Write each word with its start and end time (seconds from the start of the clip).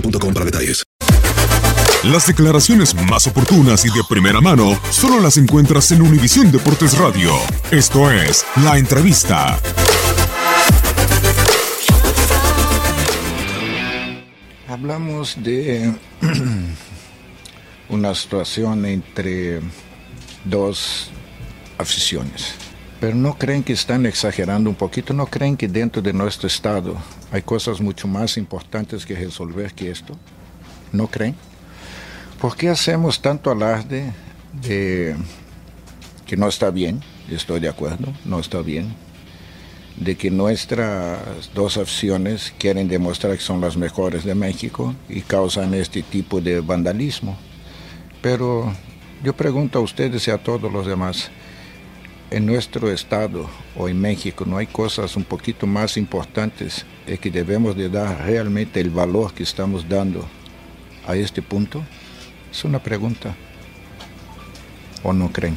para 0.00 0.44
detalles. 0.44 0.84
Las 2.04 2.26
declaraciones 2.26 2.94
más 2.94 3.26
oportunas 3.26 3.84
y 3.84 3.88
de 3.88 4.02
primera 4.08 4.40
mano 4.40 4.78
solo 4.90 5.20
las 5.20 5.38
encuentras 5.38 5.90
en 5.90 6.02
Univisión 6.02 6.52
Deportes 6.52 6.96
Radio. 6.98 7.32
Esto 7.70 8.10
es 8.10 8.44
La 8.62 8.78
Entrevista. 8.78 9.58
Hablamos 14.68 15.36
de 15.42 15.92
una 17.88 18.14
situación 18.14 18.84
entre 18.84 19.60
dos 20.44 21.10
aficiones. 21.78 22.65
Pero 23.00 23.14
no 23.14 23.36
creen 23.36 23.62
que 23.62 23.74
están 23.74 24.06
exagerando 24.06 24.70
un 24.70 24.76
poquito, 24.76 25.12
no 25.12 25.26
creen 25.26 25.56
que 25.56 25.68
dentro 25.68 26.00
de 26.00 26.12
nuestro 26.12 26.46
estado 26.46 26.96
hay 27.30 27.42
cosas 27.42 27.80
mucho 27.80 28.08
más 28.08 28.38
importantes 28.38 29.04
que 29.04 29.14
resolver 29.14 29.74
que 29.74 29.90
esto. 29.90 30.16
¿No 30.92 31.06
creen? 31.06 31.34
¿Por 32.40 32.56
qué 32.56 32.70
hacemos 32.70 33.20
tanto 33.20 33.50
alarde 33.50 34.12
de 34.62 35.14
que 36.26 36.36
no 36.36 36.48
está 36.48 36.70
bien? 36.70 37.02
Estoy 37.30 37.60
de 37.60 37.68
acuerdo, 37.68 38.12
no 38.24 38.40
está 38.40 38.62
bien. 38.62 38.94
De 39.96 40.16
que 40.16 40.30
nuestras 40.30 41.50
dos 41.54 41.76
aficiones 41.76 42.52
quieren 42.58 42.88
demostrar 42.88 43.36
que 43.36 43.42
son 43.42 43.60
las 43.60 43.76
mejores 43.76 44.24
de 44.24 44.34
México 44.34 44.94
y 45.08 45.22
causan 45.22 45.74
este 45.74 46.02
tipo 46.02 46.40
de 46.40 46.60
vandalismo. 46.60 47.36
Pero 48.22 48.72
yo 49.22 49.34
pregunto 49.34 49.78
a 49.78 49.82
ustedes 49.82 50.28
y 50.28 50.30
a 50.30 50.38
todos 50.38 50.70
los 50.70 50.86
demás, 50.86 51.30
en 52.30 52.46
nuestro 52.46 52.90
estado 52.90 53.48
o 53.76 53.88
en 53.88 54.00
México 54.00 54.44
no 54.46 54.56
hay 54.56 54.66
cosas 54.66 55.16
un 55.16 55.24
poquito 55.24 55.66
más 55.66 55.96
importantes 55.96 56.84
y 57.06 57.16
que 57.18 57.30
debemos 57.30 57.76
de 57.76 57.88
dar 57.88 58.26
realmente 58.26 58.80
el 58.80 58.90
valor 58.90 59.32
que 59.32 59.42
estamos 59.42 59.88
dando 59.88 60.26
a 61.06 61.14
este 61.14 61.42
punto? 61.42 61.82
Es 62.50 62.64
una 62.64 62.82
pregunta. 62.82 63.34
¿O 65.02 65.12
no 65.12 65.30
creen? 65.30 65.56